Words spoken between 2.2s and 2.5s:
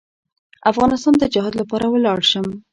شم.